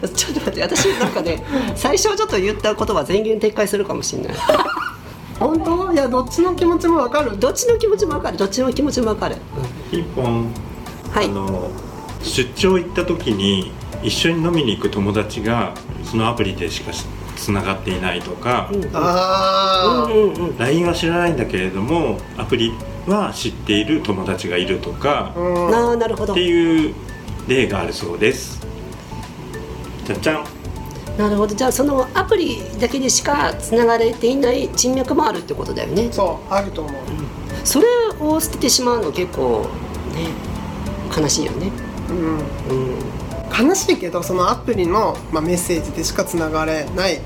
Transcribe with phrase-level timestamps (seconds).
[0.14, 1.42] ちょっと待って私なんかね
[1.74, 4.34] 最初ちょっと言った言葉全言撤回するかもしれない。
[5.38, 5.92] 本当？
[5.92, 7.38] いやどっちの気持ちもわかる。
[7.38, 8.36] どっちの気持ちもわかる。
[8.36, 9.36] どっちの気持ちもわかる、
[9.90, 10.50] ピンポン
[11.12, 11.26] はい。
[11.26, 11.70] あの
[12.22, 13.72] 出張行った時に
[14.02, 16.92] 一緒に飲みに行く友達がそのアプリでしか
[17.36, 18.90] つながっていないとか、うん。
[18.94, 20.58] あうんうんうん。
[20.58, 22.72] LINE は知らないんだけれどもアプリ
[23.06, 25.74] は知っている友達がいるとかあ、うん。
[25.74, 26.34] ああなるほど。
[26.34, 26.94] っていう
[27.48, 28.64] 例があるそうです
[30.04, 30.44] じゃじゃん。
[31.18, 31.54] なるほど。
[31.54, 36.10] じゃあそのアプリだけでしかつながれていない人脈もあるってことだよね。
[36.10, 36.94] そうあると思う。
[37.64, 37.86] それ
[38.18, 39.66] を捨ててしまうの結構
[40.14, 40.28] ね
[41.16, 41.70] 悲しいよね。
[42.08, 42.16] うん。
[43.58, 43.68] うん。
[43.68, 47.20] 悲しいけどそのアプリの、まあ、メッセージでしかつながれない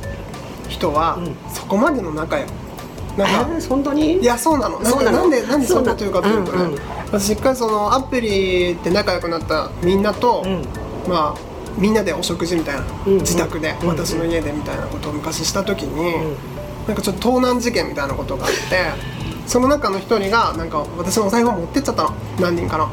[0.68, 1.36] 人は、うん。
[1.54, 2.46] そこまでの仲よ
[3.16, 4.18] なんかえー本当に？
[4.18, 4.80] いやそうなの。
[4.80, 6.78] なんそうななんでなんでそうなってるかというとね、うんうん。
[7.06, 10.64] 私一回そのアプリで仲良くなったみんなと、うん。
[11.08, 11.45] まあ
[11.78, 13.18] みんなでお食事みたいな、うんうん。
[13.20, 16.36] 自宅で、うん私の家でみたいなことを昔した時に、うん
[16.86, 18.56] なんかちょっと盗難事件みたいなことがあって
[19.46, 22.14] その中の一人がなんか私のお財布を持ってっちゃったの。
[22.40, 22.88] 何人かの。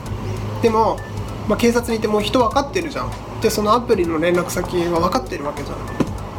[0.64, 0.98] でも、
[1.48, 3.12] まあ、警察にいてもう人分かってるじゃん。
[3.42, 5.78] でそのアプリの連絡先は分かってるわけじゃん。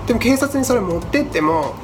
[0.07, 1.75] でも警察にそれ持ってっても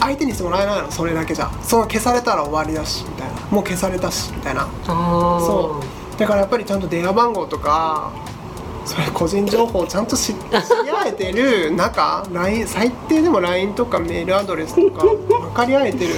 [0.00, 0.90] 相手にしてもらえないの。
[0.92, 1.50] それだけじゃ。
[1.62, 3.40] その消されたら終わりだしみたいな。
[3.50, 4.68] もう消されたしみたいな。
[4.84, 5.82] そ
[6.16, 6.18] う。
[6.18, 8.12] だからやっぱりちゃんと電話番号とか
[8.88, 10.38] それ個人情報をちゃんと知知り
[10.90, 16.14] 合えてる中 LINE 最低でも LINE とかメールアドレスとか分かり合えてる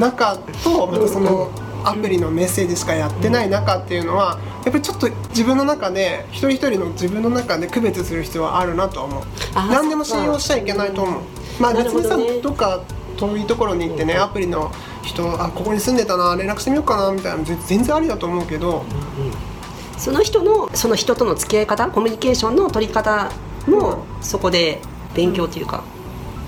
[0.00, 1.50] 中とまたその
[1.84, 9.22] アプリのメッセージしかやってない中っていうのはやっぱりちょっと自分の中で一人一人の自分の中で区別する必要はあるなとは思う。
[9.54, 11.22] 何でも信用しちゃいけないと思う。
[11.60, 12.82] まあなる別にさ、ほどねどっか
[13.16, 14.70] 遠いところに行ってねアプリの
[15.02, 18.84] 人あここに住んでたな連絡してみようかなみたいな全全然ありだと思うけど、
[19.98, 23.30] その人のその人との付き合い方コミュニケーションの取り方
[23.66, 24.80] もそこで
[25.14, 25.82] 勉強というか、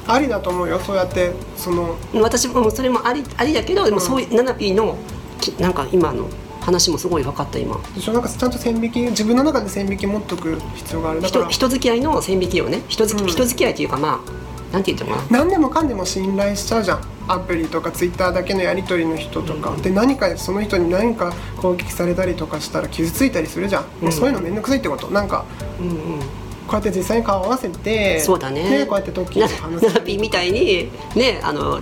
[0.06, 0.78] ありだと思うよ。
[0.78, 4.96] そうやってその私もそれもありありだけどでもそういうナナピーの
[5.40, 6.28] きなんか今の
[6.60, 7.80] 話もすごい分かった今。
[7.94, 11.20] でしょなんかちゃんと線引き自分の中で線引き持っとく必要がある。
[11.20, 12.82] だから人人付き合いの線引きをね。
[12.88, 13.28] 人付き,、うん。
[13.28, 14.39] 人付き合いというかまあ
[14.72, 15.16] なんて言っても。
[15.16, 17.00] な何でもかんでも信頼しちゃうじゃん。
[17.28, 25.08] アプリとかツイッターだけのやり取りの人とか、で何かその人に何か攻撃されたりとかしたら傷ついたりするじゃん、もうそういうの面倒くさいってこと。
[25.08, 25.44] なんか
[25.78, 26.20] うんうん。
[26.66, 28.86] こうやって実際に顔合わせてそうだね。
[28.88, 31.80] こうやって時な々話ナナピーみたいにねあの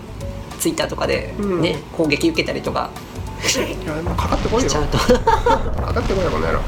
[0.59, 1.61] ツイッターとかでうん。
[1.63, 2.91] ね、攻撃受けたりとか。
[3.39, 4.69] いやかかってこいよ。
[4.69, 4.99] しちゃうと。
[4.99, 6.61] かかってこいよこの野郎。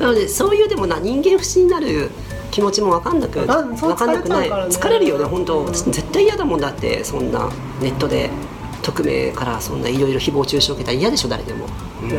[0.00, 2.10] なのでそういうでもな人間不信になる
[2.50, 4.50] 気持ちも分かんなく分かんなくない。
[4.50, 7.48] 疲れるよね本当、うん絶対嫌だもんだってそんな
[7.80, 8.30] ネットで
[8.82, 11.66] 匿名からそんないろいろ誹謗中傷受けたら嫌でしょ誰でも。
[12.02, 12.10] うん。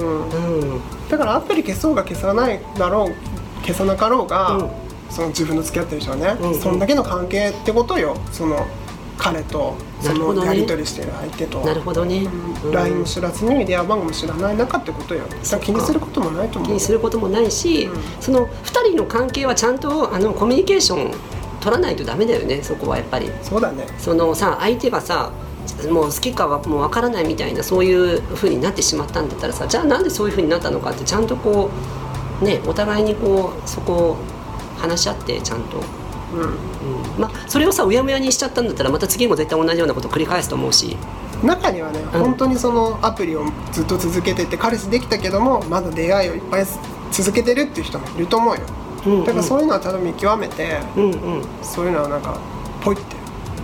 [0.00, 0.80] うん。
[1.08, 3.14] だからアプリ消そうが消さないだろう
[3.62, 4.70] 消さなかろうが、うん。
[5.08, 6.60] その自分の付き合ってる人はね、うんうん。
[6.60, 8.16] そんだけの関係ってことよ。
[8.32, 8.66] その
[9.18, 12.28] 彼とそのやり取りしてる相手と、なるほどね、
[12.64, 12.72] うん。
[12.72, 15.24] LINE も知らずに電話番号も知らない中ってことよ。
[15.60, 16.70] 気にすることもないと思う。
[16.70, 18.02] 気にすることもないし、うん。
[18.20, 21.14] その2人の関係はちゃんとあのコミュニケーション
[21.60, 23.30] 取らないとダメだよねそこはやっぱり。
[23.42, 23.86] そうだね。
[23.98, 25.32] そのさ相手がさ
[25.90, 31.70] もう好きかはもう分からないみたいなそういう風になってしまったんだったらさじゃあなんでそういう風になったのかってちゃんとこ
[32.40, 34.16] うねお互いにこうそこを
[34.78, 35.82] 話し合ってちゃんと、
[36.34, 36.40] うん。
[36.40, 36.56] うん
[37.18, 40.96] まあそれをさうやむやにしちゃったんだったらまた次も絶対同じようなことを繰り返すと思うし。
[41.42, 42.08] 中にはね、うん。
[42.08, 46.66] 本当にそのアプリをずっと続けてて彼氏できたけどもまだ出会いをいっぱい
[47.10, 48.62] 続けてるっていう人もいると思うよ。
[49.06, 49.24] うんうん。
[49.24, 51.44] だからそういうのはちゃんと見極めて、うんうん。
[51.62, 52.38] そういうのはなんか
[52.82, 53.16] ポイって。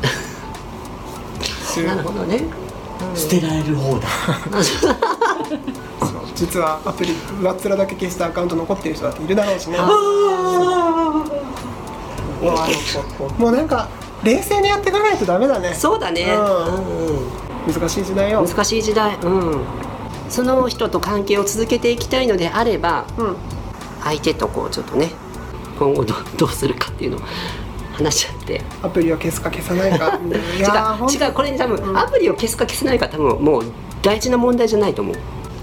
[1.42, 1.88] する。
[1.88, 2.44] なるほどね。
[3.14, 4.08] 捨てられる方だ。
[4.62, 4.96] そう。
[6.34, 9.78] 実はアプリ上っ面だけ消したアカウント残ってる人だっているだろうしね
[13.38, 13.88] もうなんか
[14.22, 15.74] 冷静にやっていかないとダメだね。
[15.74, 17.74] そうだね、ううんうん。
[17.74, 18.46] 難しい時代よ。
[18.46, 19.16] 難しい時代。
[19.22, 19.60] うん。
[20.28, 23.36] その人と関係を続けていきたいのであればうん。
[24.02, 25.12] 相手とこうちょっとね
[25.78, 27.20] 今後どどうするかっていうのを
[27.92, 28.62] 話し合って。
[28.82, 30.18] アプリを消すか消さないか。
[30.22, 31.98] い違う違うこれ多分、うん。
[31.98, 33.64] アプリを消すか消せないか多分もう
[34.02, 35.14] 大事な問題じゃないと思う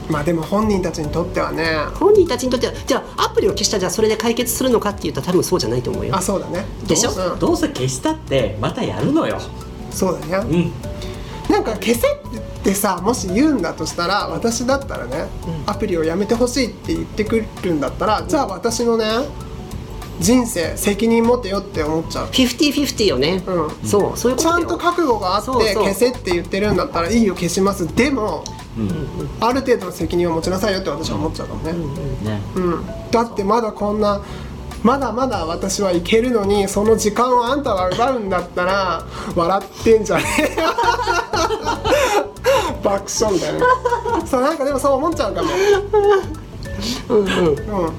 [0.09, 1.65] まあでも本人たちにとってはね。
[1.94, 6.15] 本人たちにとってはじゃあアプリを消したらじゃあそれで解決するのかっていうと多分そうじゃないと思うよ。
[6.15, 6.65] あそうだね。
[6.88, 7.11] でしょ？
[7.11, 9.39] うんどうせ消したってまたやるのよ。
[9.91, 10.71] そうだね
[11.47, 11.53] うん。
[11.53, 15.27] なんか消せってさもし言うんだとしたら私だったらね、
[15.65, 19.06] アプリをやめてほしいって言ってくるんだったらじゃあ私のね
[20.19, 22.27] 人生責任持てよって思っちゃう。
[22.27, 23.88] 50-50よね、うん。
[23.88, 24.56] そうそういうことよ。
[24.57, 27.88] ちゃんと覚悟があって消せって言ってるんだったらいいよ消します。
[27.95, 28.58] でもうん
[29.39, 34.21] ある程度の責任を持ちなさいよって私は思っちゃうかもね、ねうん、だってまだこんな
[34.83, 39.04] まだまだ私はいけるのにその時間をあんたが奪うんだったら
[39.36, 40.69] 笑ってんじゃねえよ。
[42.81, 43.60] 爆笑みたいな
[44.25, 45.50] そうなんかでもそう思っちゃうかも、
[47.10, 47.25] うんうん。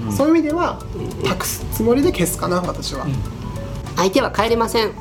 [0.07, 0.13] うん。
[0.13, 0.81] そういう意味では
[1.25, 3.07] 託すつもりで消すかな私は、
[3.97, 4.93] 相手は帰れません。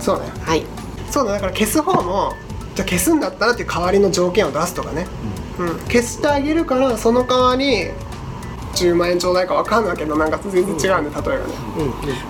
[0.00, 0.26] そうね。
[0.42, 0.64] はい。
[1.10, 2.34] そうだだから消す方も
[2.76, 5.06] じゃあ消すんだったらっていう代わりの条件を出すとかね、
[5.58, 5.78] うん。
[5.86, 7.90] 消してあげるからその代わり
[8.74, 11.54] 10万円ちょうだいか分かんないけどなんか全然違うんで例えがね、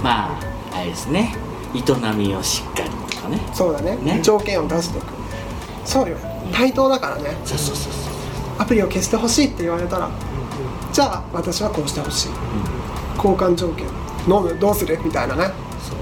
[0.02, 0.40] まあ
[0.72, 1.34] あれですね。
[1.74, 1.80] 営
[2.14, 3.40] みをしっかりとかね。
[3.52, 3.96] そうだね。
[3.96, 4.20] ね。
[4.22, 5.06] 条件を出しておく。
[5.84, 6.16] そうよ
[6.52, 7.36] 対等だからね。
[7.44, 8.12] そうそうそうそう。
[8.58, 10.08] アプリを消してほしいって言われたら
[10.92, 12.28] じゃあ私はこうしてほしい。
[13.16, 13.84] 交換条件。
[14.28, 14.56] 飲む？
[14.60, 14.98] どうする？
[15.04, 15.50] みたいなね。
[15.80, 15.94] そ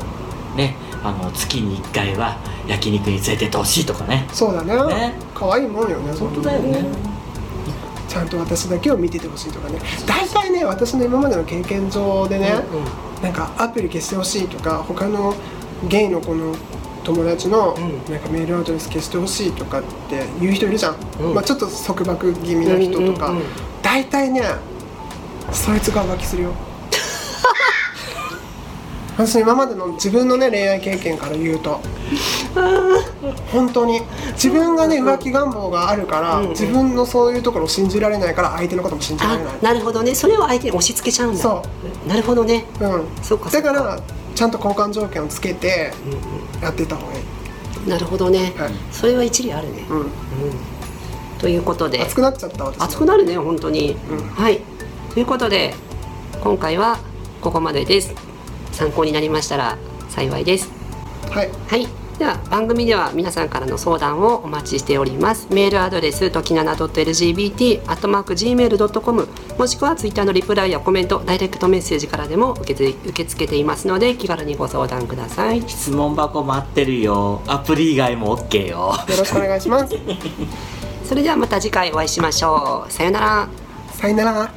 [0.55, 0.57] う。
[0.57, 0.77] ね。
[1.03, 2.37] あの月に1回は
[2.69, 4.27] 焼肉に連れてってほしいとかね。
[4.33, 4.75] そうだね。
[4.95, 5.15] ね。
[5.35, 6.13] 可愛いもんよね。
[6.13, 6.85] 本当だよね。
[8.09, 9.81] ちゃんと私だけを見ててほしいとかね。
[10.07, 12.55] 大体ね私の今までの経験上でね、
[13.23, 15.35] なんかアプリ消してほしいとか他の
[15.89, 16.55] ゲイの子の
[17.03, 18.13] 友達のうん。
[18.13, 21.35] なんかメールアドレス消してほしいとかって言う人いるじゃん、うん。
[21.35, 23.49] まあ、ちょっと束縛気味な人とか、うんうんうん。
[23.83, 24.43] 大体ね
[25.53, 26.53] そいつが浮気するよ。
[29.17, 31.81] 私今までの自分のね恋愛経験から言うと
[33.53, 34.01] 本当に。
[34.33, 36.51] 自分がね浮気願望があるから、うんうん。
[36.51, 39.55] 自分のそういうところを信じられないから相手のことも信じらあれない。
[39.63, 40.15] なるほどね。
[40.15, 41.41] それを相手に押し付けちゃうんだ。
[41.41, 41.63] そ
[42.07, 42.65] なるほどね。
[42.81, 43.05] うん。
[43.23, 44.01] そうかだから
[44.35, 45.93] ちゃんと交換条件をつけて
[46.61, 47.21] やってた方がい
[47.87, 48.73] い、なるほどね、はい。
[48.91, 50.11] それは一理あるね、うん、
[51.39, 52.01] ということで。
[52.01, 52.83] 熱くなっちゃった私。
[52.83, 54.29] 熱くなるね本当に、うん。
[54.31, 54.61] はい。
[55.13, 55.75] ということで
[56.43, 56.99] 今回は
[57.41, 58.13] ここまでです。
[58.73, 59.79] 参考になりましたら
[60.09, 60.69] 幸いです。
[61.31, 61.51] はい。
[61.69, 65.49] はいでは番組では皆さんからの相談をお待ちしております。
[65.53, 69.29] メールアドレスときなな .lgbt.gmail.com
[69.59, 75.69] もしくはツイッターのリプライやコメントダイレクトメッセージからでも受け付受け付けていますので気軽にご相談ください。
[75.69, 77.43] 質問箱待ってるよ。
[77.49, 78.95] アプリ以外も OK よ。
[79.09, 79.97] よろしくお願いします。
[81.05, 82.93] それではまた次回お会いしましょう。
[82.93, 83.49] さよなら。
[83.93, 84.51] さよなら